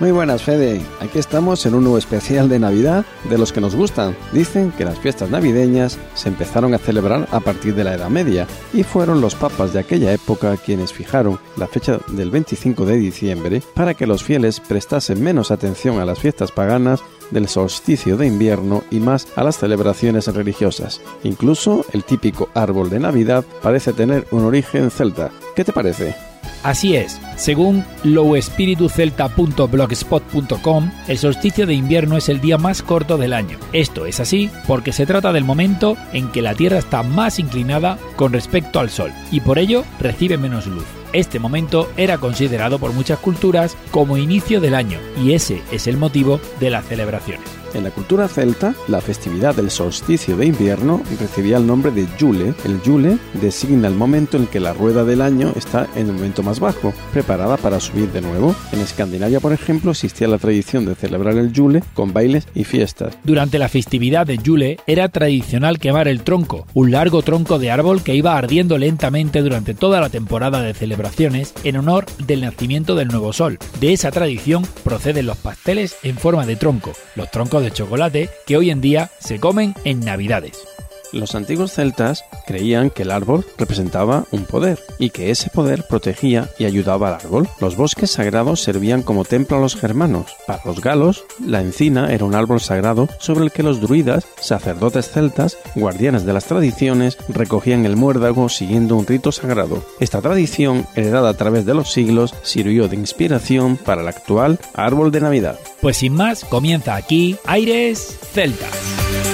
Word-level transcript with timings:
Muy 0.00 0.12
buenas, 0.12 0.44
Fede. 0.44 0.80
Aquí 1.00 1.18
estamos 1.18 1.66
en 1.66 1.74
un 1.74 1.82
nuevo 1.82 1.98
especial 1.98 2.48
de 2.48 2.60
Navidad 2.60 3.04
de 3.28 3.36
los 3.36 3.52
que 3.52 3.60
nos 3.60 3.74
gustan. 3.74 4.16
Dicen 4.32 4.70
que 4.70 4.84
las 4.84 4.96
fiestas 5.00 5.28
navideñas 5.28 5.98
se 6.14 6.28
empezaron 6.28 6.72
a 6.72 6.78
celebrar 6.78 7.26
a 7.32 7.40
partir 7.40 7.74
de 7.74 7.82
la 7.82 7.94
Edad 7.94 8.08
Media 8.08 8.46
y 8.72 8.84
fueron 8.84 9.20
los 9.20 9.34
papas 9.34 9.72
de 9.72 9.80
aquella 9.80 10.12
época 10.12 10.56
quienes 10.56 10.92
fijaron 10.92 11.40
la 11.56 11.66
fecha 11.66 11.98
del 12.12 12.30
25 12.30 12.86
de 12.86 12.96
diciembre 12.96 13.60
para 13.74 13.94
que 13.94 14.06
los 14.06 14.22
fieles 14.22 14.60
prestasen 14.60 15.20
menos 15.20 15.50
atención 15.50 15.98
a 15.98 16.04
las 16.04 16.20
fiestas 16.20 16.52
paganas 16.52 17.00
del 17.32 17.48
solsticio 17.48 18.16
de 18.16 18.28
invierno 18.28 18.84
y 18.92 19.00
más 19.00 19.26
a 19.34 19.42
las 19.42 19.58
celebraciones 19.58 20.28
religiosas. 20.28 21.00
Incluso 21.24 21.84
el 21.92 22.04
típico 22.04 22.50
árbol 22.54 22.88
de 22.88 23.00
Navidad 23.00 23.44
parece 23.62 23.92
tener 23.92 24.28
un 24.30 24.44
origen 24.44 24.92
celta. 24.92 25.32
¿Qué 25.56 25.64
te 25.64 25.72
parece? 25.72 26.27
Así 26.62 26.94
es, 26.96 27.20
según 27.36 27.84
lowespiritucelta.blogspot.com, 28.04 30.90
el 31.06 31.18
solsticio 31.18 31.66
de 31.66 31.74
invierno 31.74 32.16
es 32.16 32.28
el 32.28 32.40
día 32.40 32.58
más 32.58 32.82
corto 32.82 33.16
del 33.16 33.32
año. 33.32 33.58
Esto 33.72 34.06
es 34.06 34.18
así 34.20 34.50
porque 34.66 34.92
se 34.92 35.06
trata 35.06 35.32
del 35.32 35.44
momento 35.44 35.96
en 36.12 36.32
que 36.32 36.42
la 36.42 36.54
Tierra 36.54 36.78
está 36.78 37.02
más 37.02 37.38
inclinada 37.38 37.98
con 38.16 38.32
respecto 38.32 38.80
al 38.80 38.90
Sol 38.90 39.12
y 39.30 39.40
por 39.40 39.58
ello 39.58 39.84
recibe 40.00 40.36
menos 40.36 40.66
luz. 40.66 40.84
Este 41.12 41.38
momento 41.38 41.90
era 41.96 42.18
considerado 42.18 42.78
por 42.78 42.92
muchas 42.92 43.18
culturas 43.18 43.76
como 43.90 44.18
inicio 44.18 44.60
del 44.60 44.74
año 44.74 44.98
y 45.22 45.32
ese 45.32 45.62
es 45.72 45.86
el 45.86 45.96
motivo 45.96 46.40
de 46.60 46.70
las 46.70 46.84
celebraciones. 46.86 47.57
En 47.74 47.84
la 47.84 47.90
cultura 47.90 48.28
celta, 48.28 48.74
la 48.88 49.00
festividad 49.00 49.54
del 49.54 49.70
solsticio 49.70 50.36
de 50.36 50.46
invierno 50.46 51.02
recibía 51.20 51.58
el 51.58 51.66
nombre 51.66 51.90
de 51.90 52.06
Yule. 52.18 52.54
El 52.64 52.80
Yule 52.82 53.18
designa 53.40 53.88
el 53.88 53.94
momento 53.94 54.36
en 54.36 54.46
que 54.46 54.58
la 54.58 54.72
rueda 54.72 55.04
del 55.04 55.20
año 55.20 55.52
está 55.54 55.86
en 55.94 56.06
el 56.06 56.12
momento 56.14 56.42
más 56.42 56.60
bajo, 56.60 56.94
preparada 57.12 57.56
para 57.56 57.78
subir 57.80 58.10
de 58.10 58.22
nuevo. 58.22 58.54
En 58.72 58.80
Escandinavia, 58.80 59.40
por 59.40 59.52
ejemplo, 59.52 59.90
existía 59.90 60.28
la 60.28 60.38
tradición 60.38 60.86
de 60.86 60.94
celebrar 60.94 61.36
el 61.36 61.52
Yule 61.52 61.82
con 61.94 62.12
bailes 62.12 62.46
y 62.54 62.64
fiestas. 62.64 63.18
Durante 63.22 63.58
la 63.58 63.68
festividad 63.68 64.26
de 64.26 64.38
Yule 64.38 64.78
era 64.86 65.08
tradicional 65.08 65.78
quemar 65.78 66.08
el 66.08 66.22
tronco, 66.22 66.66
un 66.74 66.90
largo 66.90 67.22
tronco 67.22 67.58
de 67.58 67.70
árbol 67.70 68.02
que 68.02 68.14
iba 68.14 68.36
ardiendo 68.36 68.78
lentamente 68.78 69.42
durante 69.42 69.74
toda 69.74 70.00
la 70.00 70.08
temporada 70.08 70.62
de 70.62 70.74
celebraciones 70.74 71.52
en 71.64 71.76
honor 71.76 72.06
del 72.26 72.40
nacimiento 72.40 72.94
del 72.94 73.08
nuevo 73.08 73.32
sol. 73.32 73.58
De 73.80 73.92
esa 73.92 74.10
tradición 74.10 74.66
proceden 74.84 75.26
los 75.26 75.36
pasteles 75.36 75.96
en 76.02 76.16
forma 76.16 76.46
de 76.46 76.56
tronco, 76.56 76.92
los 77.14 77.30
troncos 77.30 77.57
de 77.60 77.70
chocolate 77.70 78.28
que 78.46 78.56
hoy 78.56 78.70
en 78.70 78.80
día 78.80 79.10
se 79.18 79.40
comen 79.40 79.74
en 79.84 80.00
Navidades. 80.00 80.77
Los 81.12 81.34
antiguos 81.34 81.72
celtas 81.72 82.24
creían 82.46 82.90
que 82.90 83.02
el 83.02 83.10
árbol 83.10 83.46
representaba 83.56 84.24
un 84.30 84.44
poder 84.44 84.78
y 84.98 85.10
que 85.10 85.30
ese 85.30 85.50
poder 85.50 85.84
protegía 85.88 86.50
y 86.58 86.64
ayudaba 86.64 87.08
al 87.08 87.14
árbol. 87.14 87.48
Los 87.60 87.76
bosques 87.76 88.10
sagrados 88.10 88.62
servían 88.62 89.02
como 89.02 89.24
templo 89.24 89.56
a 89.56 89.60
los 89.60 89.76
germanos. 89.76 90.26
Para 90.46 90.62
los 90.64 90.80
galos, 90.80 91.24
la 91.44 91.60
encina 91.60 92.12
era 92.12 92.24
un 92.24 92.34
árbol 92.34 92.60
sagrado 92.60 93.08
sobre 93.18 93.44
el 93.44 93.52
que 93.52 93.62
los 93.62 93.80
druidas, 93.80 94.26
sacerdotes 94.40 95.10
celtas, 95.10 95.58
guardianes 95.74 96.24
de 96.24 96.32
las 96.32 96.44
tradiciones, 96.44 97.16
recogían 97.28 97.86
el 97.86 97.96
muérdago 97.96 98.48
siguiendo 98.48 98.96
un 98.96 99.06
rito 99.06 99.32
sagrado. 99.32 99.82
Esta 100.00 100.20
tradición, 100.20 100.86
heredada 100.94 101.30
a 101.30 101.34
través 101.34 101.64
de 101.64 101.74
los 101.74 101.92
siglos, 101.92 102.34
sirvió 102.42 102.88
de 102.88 102.96
inspiración 102.96 103.76
para 103.76 104.02
el 104.02 104.08
actual 104.08 104.58
árbol 104.74 105.10
de 105.10 105.20
Navidad. 105.20 105.58
Pues 105.80 105.98
sin 105.98 106.14
más, 106.14 106.44
comienza 106.44 106.96
aquí 106.96 107.36
Aires 107.46 108.18
Celtas. 108.32 109.27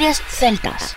Celtas. 0.00 0.96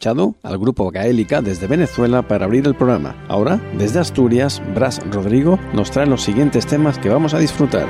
escuchado 0.00 0.34
al 0.42 0.58
grupo 0.58 0.90
Gaélica 0.90 1.42
desde 1.42 1.66
Venezuela 1.66 2.26
para 2.26 2.46
abrir 2.46 2.66
el 2.66 2.74
programa. 2.74 3.14
Ahora, 3.28 3.60
desde 3.76 3.98
Asturias, 3.98 4.62
Bras 4.74 4.98
Rodrigo 5.10 5.58
nos 5.74 5.90
trae 5.90 6.06
los 6.06 6.22
siguientes 6.22 6.64
temas 6.66 6.98
que 6.98 7.10
vamos 7.10 7.34
a 7.34 7.38
disfrutar. 7.38 7.86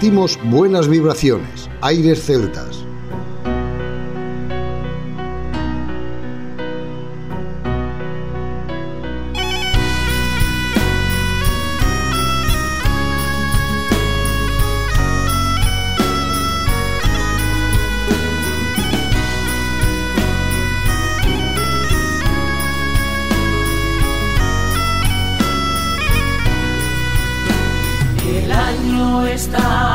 compartimos 0.00 0.38
buenas 0.50 0.88
vibraciones, 0.88 1.68
aires 1.82 2.24
celtas. 2.24 2.86
está 29.40 29.89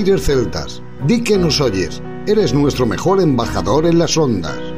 aires 0.00 0.22
celtas. 0.22 0.82
Di 1.06 1.22
que 1.22 1.36
nos 1.36 1.60
oyes, 1.60 2.00
eres 2.26 2.54
nuestro 2.54 2.86
mejor 2.86 3.20
embajador 3.20 3.84
en 3.84 3.98
las 3.98 4.16
ondas. 4.16 4.69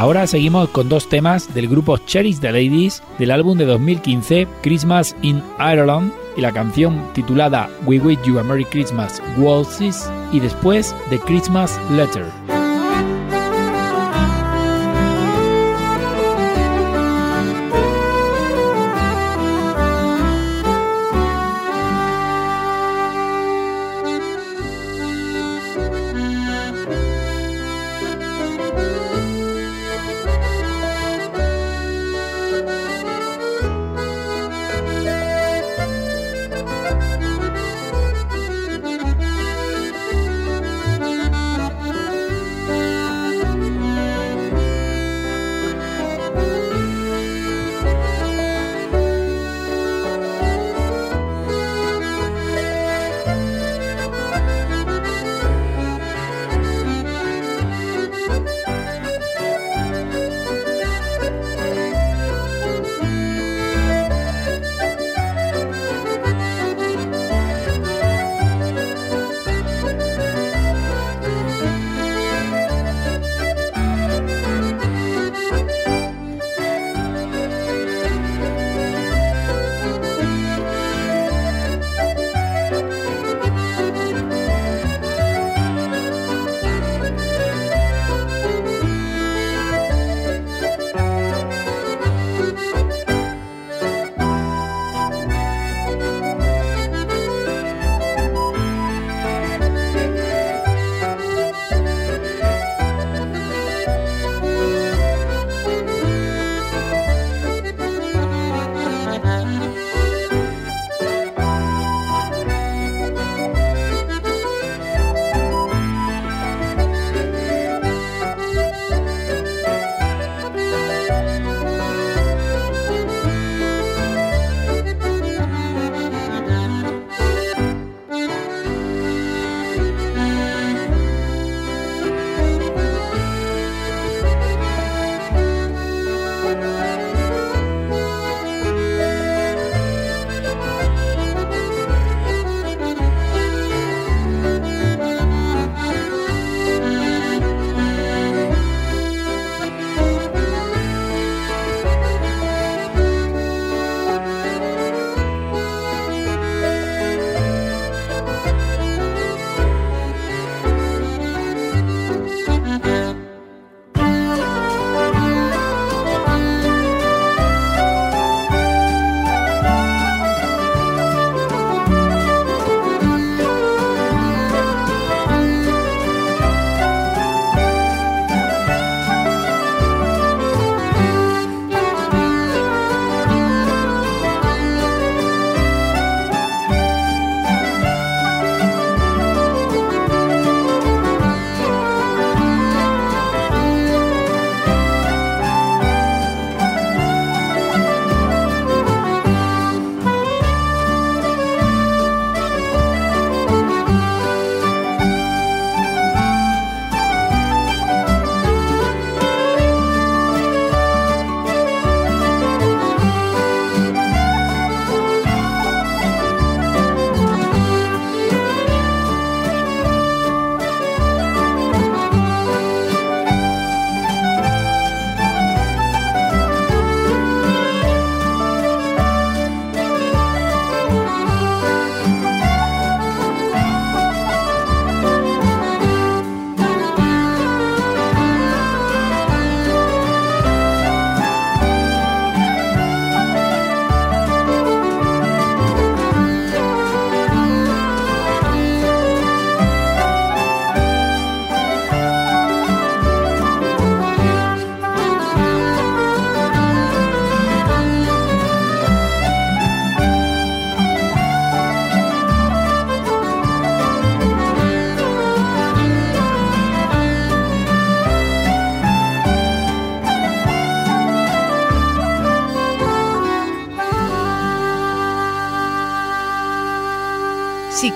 Ahora 0.00 0.26
seguimos 0.26 0.70
con 0.70 0.88
dos 0.88 1.10
temas 1.10 1.52
del 1.52 1.68
grupo 1.68 1.98
Cherish 1.98 2.40
the 2.40 2.50
Ladies 2.50 3.02
del 3.18 3.30
álbum 3.30 3.58
de 3.58 3.66
2015 3.66 4.48
Christmas 4.62 5.14
in 5.20 5.42
Ireland 5.58 6.10
y 6.38 6.40
la 6.40 6.52
canción 6.52 7.12
titulada 7.12 7.68
We 7.84 7.98
Wish 7.98 8.22
You 8.22 8.38
a 8.38 8.42
Merry 8.42 8.64
Christmas 8.64 9.22
Waltzes 9.36 10.10
y 10.32 10.40
después 10.40 10.96
The 11.10 11.18
Christmas 11.18 11.78
Letter. 11.90 12.59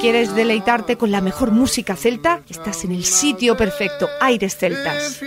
Quieres 0.04 0.36
deleitarte 0.36 0.98
con 0.98 1.10
la 1.10 1.22
mejor 1.22 1.50
música 1.50 1.96
celta, 1.96 2.42
estás 2.50 2.84
en 2.84 2.92
el 2.92 3.04
sitio 3.04 3.56
perfecto, 3.56 4.06
Aires 4.20 4.54
Celtas. 4.54 5.18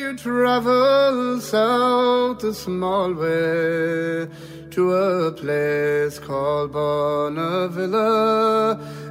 to 4.69 4.93
a 4.93 5.31
place 5.31 6.19
called 6.19 6.71
Bonneville 6.73 7.93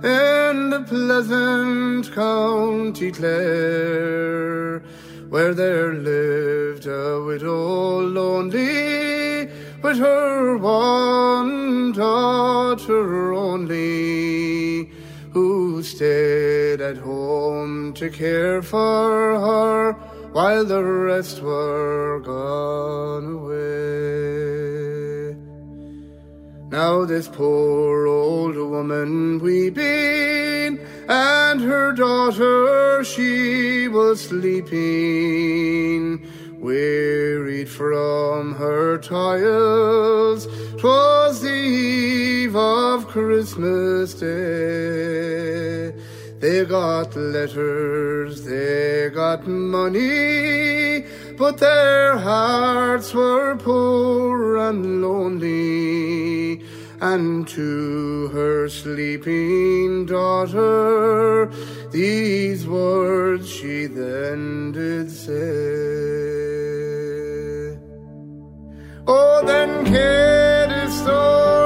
in 0.04 0.70
the 0.70 0.84
pleasant 0.86 2.14
county 2.14 3.10
Clare, 3.10 4.80
where 5.28 5.52
there 5.52 5.94
lived 5.94 6.86
a 6.86 7.20
widow 7.26 8.02
lonely 8.02 9.48
with 9.82 9.98
her 9.98 10.56
one 10.58 11.90
daughter 11.92 13.32
only, 13.32 14.05
stayed 15.86 16.80
at 16.80 16.96
home 16.96 17.92
to 17.94 18.10
care 18.10 18.60
for 18.62 19.38
her 19.38 19.92
while 20.32 20.64
the 20.64 20.82
rest 20.82 21.40
were 21.40 22.20
gone 22.24 23.26
away. 23.38 25.36
Now 26.70 27.04
this 27.04 27.28
poor 27.28 28.06
old 28.06 28.56
woman 28.56 29.38
weeping, 29.38 30.80
and 31.08 31.60
her 31.60 31.92
daughter 31.92 33.04
she 33.04 33.86
was 33.88 34.20
sleeping, 34.20 36.26
wearied 36.60 37.68
from 37.68 38.54
her 38.56 38.98
toils. 38.98 40.48
'Twas 40.76 41.40
the 41.40 41.48
eve 41.48 42.56
of 42.56 43.08
Christmas 43.08 44.14
Day. 44.14 45.15
They 46.38 46.66
got 46.66 47.16
letters, 47.16 48.44
they 48.44 49.08
got 49.08 49.46
money, 49.46 51.06
but 51.38 51.56
their 51.56 52.18
hearts 52.18 53.14
were 53.14 53.56
poor 53.56 54.58
and 54.58 55.00
lonely. 55.00 56.62
And 57.00 57.48
to 57.48 58.28
her 58.34 58.68
sleeping 58.68 60.04
daughter, 60.04 61.50
these 61.90 62.66
words 62.66 63.48
she 63.48 63.86
then 63.86 64.72
did 64.72 65.10
say. 65.10 65.36
Oh, 69.06 69.42
then, 69.46 69.86
kid, 69.86 70.70
restore 70.84 71.65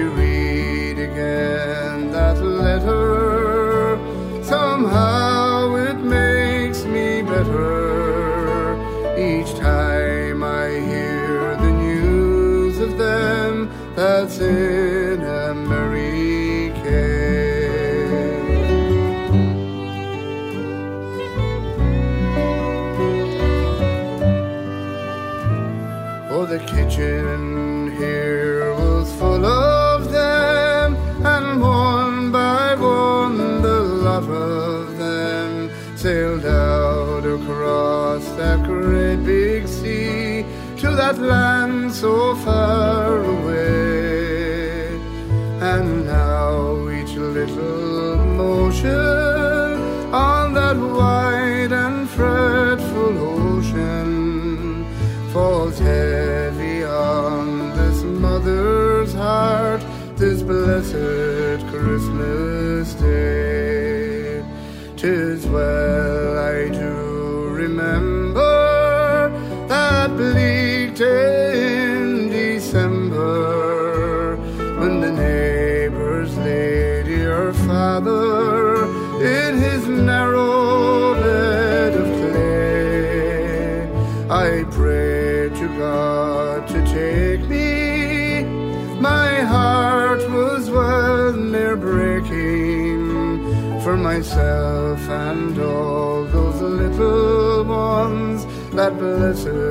We. 0.00 0.29
Of 34.30 34.98
them 34.98 35.70
sailed 35.96 36.46
out 36.46 37.24
across 37.24 38.24
that 38.40 38.62
great 38.64 39.24
big 39.24 39.66
sea 39.66 40.44
to 40.78 40.90
that 40.96 41.18
land 41.18 41.92
so 41.92 42.34
far 42.36 43.22
away. 43.22 44.96
And 45.60 46.06
now 46.06 46.88
each 46.88 47.14
little 47.16 48.16
motion 48.16 49.70
on 50.12 50.54
that 50.54 50.76
wide 50.76 51.72
and 51.72 52.08
fretful 52.08 53.18
ocean 53.18 54.86
falls 55.32 55.78
heavy 55.78 56.82
on 56.84 57.70
this 57.76 58.02
mother's 58.02 59.12
heart 59.12 59.82
this 60.16 60.42
blessed 60.42 61.29
where 65.50 66.09
and 95.30 95.56
all 95.60 96.24
those 96.24 96.60
little 96.60 97.64
ones 97.64 98.46
that 98.74 98.98
blessed 98.98 99.69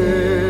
day. 0.00 0.49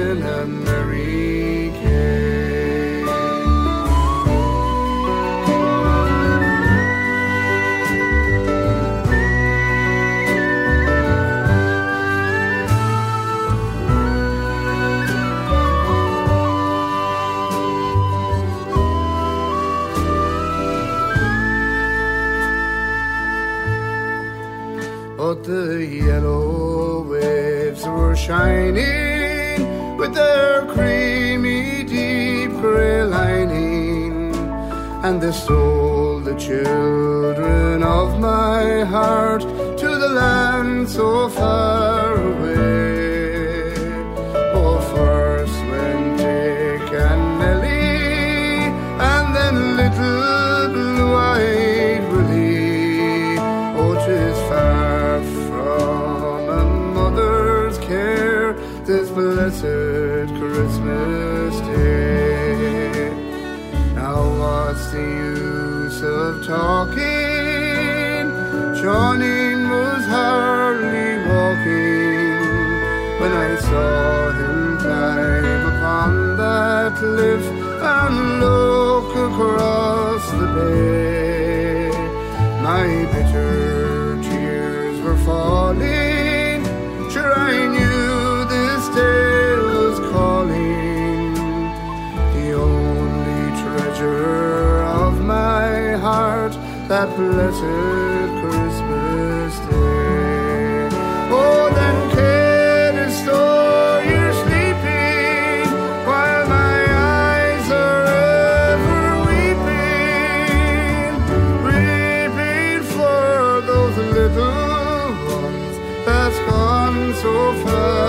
so 117.22 117.52
far. 117.62 117.99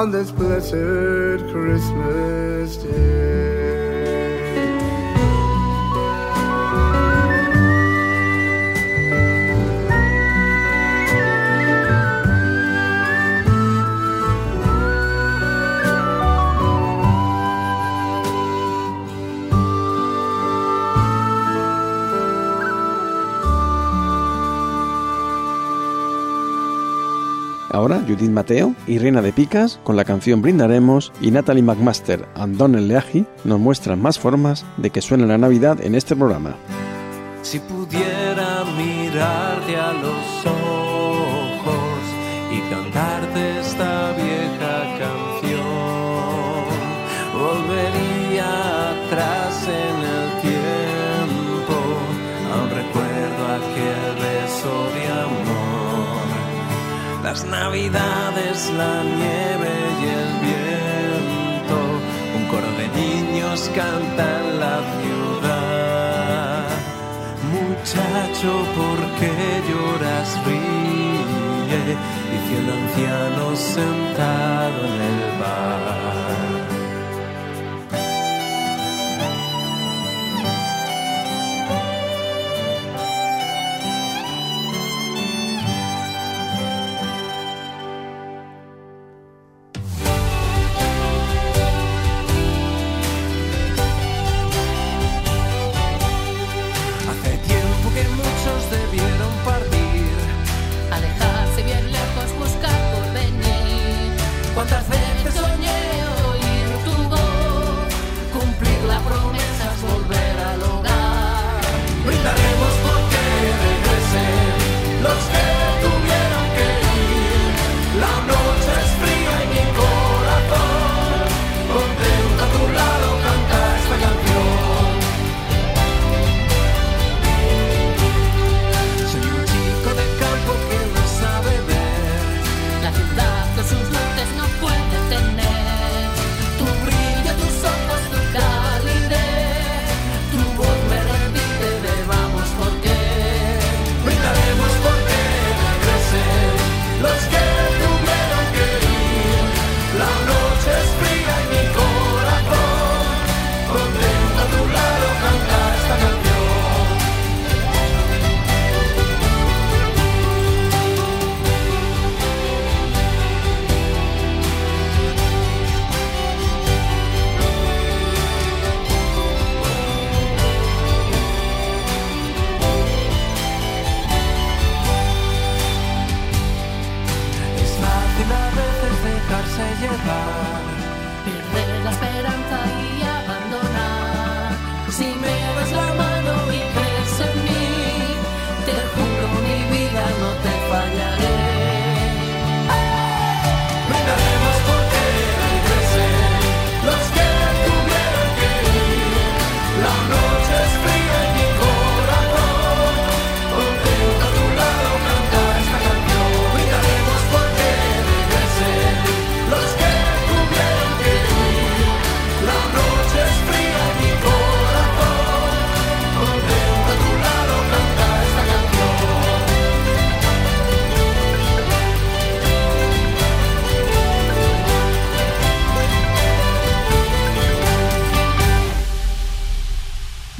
on 0.00 0.10
this 0.10 0.30
blessed 0.30 1.52
Christmas. 1.52 2.49
Judith 28.10 28.30
Mateo 28.30 28.74
y 28.86 28.98
Reina 28.98 29.22
de 29.22 29.32
Picas 29.32 29.78
con 29.84 29.96
la 29.96 30.04
canción 30.04 30.42
Brindaremos 30.42 31.12
y 31.20 31.30
Natalie 31.30 31.62
McMaster 31.62 32.26
and 32.34 32.56
Donald 32.56 32.88
Leahy 32.88 33.24
nos 33.44 33.60
muestran 33.60 34.02
más 34.02 34.18
formas 34.18 34.64
de 34.76 34.90
que 34.90 35.00
suene 35.00 35.26
la 35.26 35.38
Navidad 35.38 35.80
en 35.80 35.94
este 35.94 36.16
programa. 36.16 36.56
Si 37.42 37.58
pudiera 37.60 38.64
mirarte 38.76 39.76
a 39.76 39.92
los 39.92 40.46
ojos 40.46 40.59
las 57.30 57.44
navidades, 57.44 58.72
la 58.76 59.04
nieve 59.04 59.72
y 60.02 60.06
el 60.18 60.30
viento, 60.48 61.78
un 62.36 62.44
coro 62.50 62.70
de 62.80 62.88
niños 63.00 63.70
canta 63.72 64.24
en 64.40 64.58
la 64.58 64.78
ciudad. 64.98 66.66
Muchacho, 67.54 68.50
¿por 68.78 68.98
qué 69.18 69.34
lloras? 69.68 70.28
Ríe, 70.44 71.82
y 72.34 72.38
cielo 72.48 72.72
anciano 72.82 73.44
sentado 73.54 74.78
en 74.86 75.00
el 75.10 75.20
bar. 75.40 76.49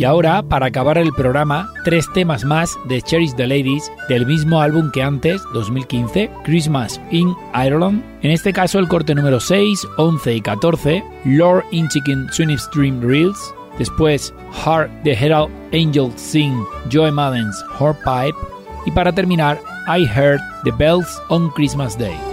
Y 0.00 0.04
ahora, 0.04 0.42
para 0.42 0.64
acabar 0.64 0.96
el 0.96 1.12
programa, 1.12 1.70
tres 1.84 2.10
temas 2.14 2.42
más 2.42 2.78
de 2.88 3.02
Cherish 3.02 3.34
the 3.34 3.46
Ladies 3.46 3.92
del 4.08 4.24
mismo 4.24 4.62
álbum 4.62 4.90
que 4.90 5.02
antes, 5.02 5.42
2015, 5.52 6.30
Christmas 6.42 6.98
in 7.10 7.36
Ireland. 7.52 8.02
En 8.22 8.30
este 8.30 8.50
caso, 8.50 8.78
el 8.78 8.88
corte 8.88 9.14
número 9.14 9.38
6, 9.38 9.86
11 9.98 10.36
y 10.36 10.40
14, 10.40 11.04
Lord 11.26 11.66
in 11.72 11.86
Chicken 11.88 12.32
Swing 12.32 12.56
Stream 12.56 13.02
Reels. 13.02 13.54
Después, 13.78 14.32
Heart 14.64 14.90
the 15.04 15.12
Herald 15.12 15.50
Angels 15.74 16.18
Sing, 16.18 16.64
Joe 16.90 17.12
Madden's 17.12 17.62
Horpipe. 17.78 18.38
Y 18.86 18.92
para 18.92 19.12
terminar, 19.12 19.60
I 19.86 20.06
Heard 20.06 20.40
the 20.64 20.72
Bells 20.72 21.20
on 21.28 21.50
Christmas 21.50 21.98
Day. 21.98 22.29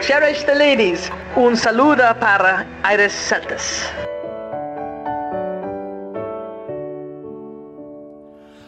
Cherish 0.00 0.44
the 0.44 0.54
Ladies, 0.54 1.10
un 1.36 1.56
saluda 1.56 2.14
para 2.18 2.66
Iris 2.84 3.12
Celtis. 3.12 3.90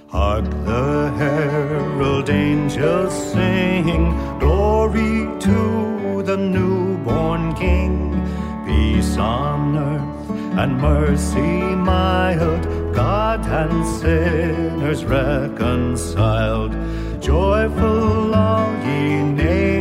Hark 0.08 0.44
the 0.64 1.12
herald 1.18 2.30
angels 2.30 3.12
sing, 3.32 4.14
glory 4.38 5.28
to 5.40 6.22
the 6.22 6.36
newborn 6.36 7.54
King. 7.54 8.20
Peace 8.66 9.16
on 9.18 9.76
earth 9.76 10.58
and 10.58 10.80
mercy 10.80 11.76
mild, 11.76 12.64
God 12.94 13.46
and 13.46 13.86
sinners 13.86 15.04
reconciled. 15.04 16.72
Joyful 17.20 18.34
all 18.34 18.72
ye 18.86 19.22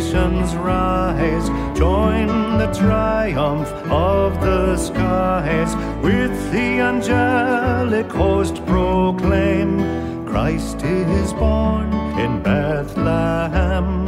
nations 0.08 0.56
rise, 0.56 1.50
join 1.78 2.28
the 2.58 2.72
triumph 2.74 3.70
of 3.92 4.40
the 4.40 4.78
skies. 4.78 5.76
With 6.02 6.52
the 6.52 6.80
angelic 6.80 8.10
host 8.12 8.66
proclaim, 8.66 10.26
Christ 10.26 10.82
is 10.84 11.34
born 11.34 11.94
in 12.18 12.42
Bethlehem. 12.42 14.08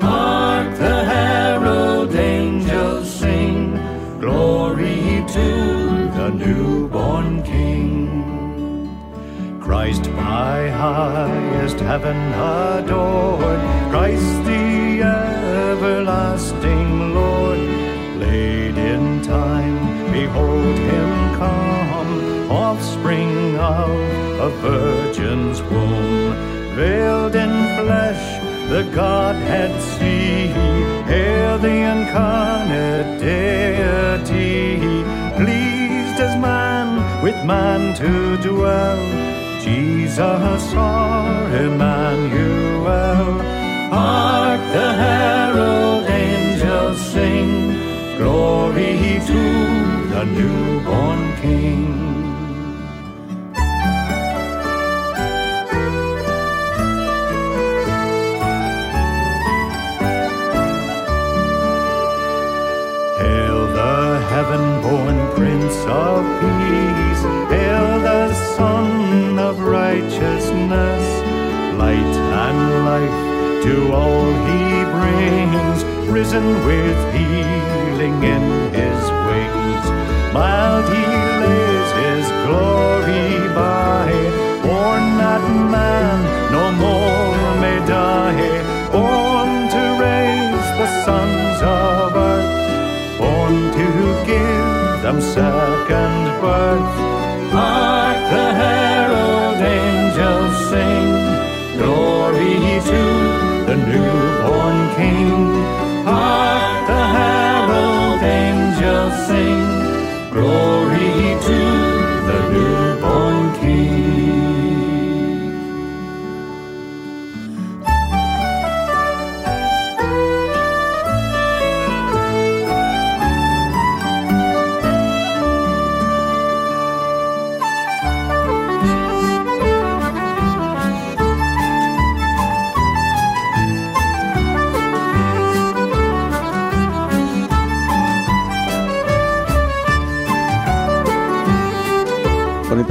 Hark 0.00 0.76
the 0.76 1.04
herald 1.04 2.14
angels 2.14 3.10
sing, 3.10 3.72
glory 4.20 5.24
to 5.28 6.10
the 6.18 6.30
newborn 6.30 7.42
King. 7.42 8.90
Christ 9.60 10.04
by 10.14 10.68
highest 10.68 11.80
heaven 11.80 12.16
adored, 12.34 13.60
Christ 13.90 14.44
the 14.44 14.67
everlasting 15.72 17.14
Lord, 17.14 17.58
laid 18.24 18.78
in 18.78 19.20
time, 19.22 19.78
behold 20.10 20.76
him 20.92 21.10
come, 21.36 22.50
offspring 22.50 23.56
of 23.58 23.90
a 24.48 24.50
virgin's 24.62 25.60
womb, 25.70 26.32
veiled 26.74 27.34
in 27.34 27.52
flesh, 27.80 28.24
the 28.70 28.84
Godhead 28.94 29.72
see, 29.92 30.46
hail 31.12 31.58
the 31.58 31.76
incarnate 31.94 33.20
deity, 33.20 34.78
pleased 35.36 36.18
as 36.26 36.34
man 36.40 36.88
with 37.22 37.38
man 37.44 37.94
to 37.96 38.38
dwell. 38.48 39.00
Jesus 39.62 40.72
our 40.74 41.56
Emmanuel. 41.66 43.57
Hark 43.90 44.60
the 44.72 44.92
herald 44.92 46.04
angels 46.06 47.00
sing, 47.12 47.72
glory 48.18 49.18
to 49.26 49.42
the 50.12 50.24
newborn 50.24 51.20
King. 51.40 51.86
Hail 63.18 63.60
the 63.78 64.20
heaven-born 64.32 65.16
Prince 65.34 65.78
of 65.86 66.24
Peace, 66.40 67.22
hail 67.50 67.88
the 68.00 68.34
Son 68.54 69.38
of 69.38 69.58
Righteousness, 69.60 71.04
light 71.78 72.16
and 72.44 72.84
life 72.84 73.27
to 73.68 73.92
all 73.92 74.24
he 74.48 74.64
brings, 74.96 75.84
risen 76.08 76.46
with 76.64 76.98
healing 77.14 78.16
in 78.34 78.44
his 78.72 79.02
wings. 79.26 79.84
Mild 80.32 80.86
he 80.94 81.04
lays 81.42 81.90
his 82.02 82.26
glory 82.44 83.28
by, 83.54 84.07